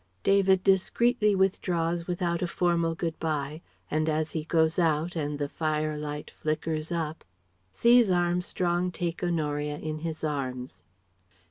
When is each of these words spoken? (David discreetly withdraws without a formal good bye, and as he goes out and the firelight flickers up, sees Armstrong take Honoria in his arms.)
(David 0.23 0.63
discreetly 0.63 1.35
withdraws 1.35 2.07
without 2.07 2.41
a 2.41 2.47
formal 2.47 2.95
good 2.95 3.19
bye, 3.19 3.61
and 3.91 4.09
as 4.09 4.31
he 4.31 4.43
goes 4.45 4.79
out 4.79 5.15
and 5.15 5.37
the 5.37 5.47
firelight 5.47 6.31
flickers 6.31 6.91
up, 6.91 7.23
sees 7.71 8.09
Armstrong 8.09 8.89
take 8.91 9.23
Honoria 9.23 9.77
in 9.77 9.99
his 9.99 10.23
arms.) 10.23 10.81